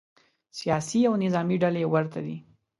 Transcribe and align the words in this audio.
سیاسي 0.59 0.99
او 1.09 1.13
نظامې 1.23 1.55
ډلې 1.63 1.83
ورته 1.93 2.19
وي. 2.25 2.37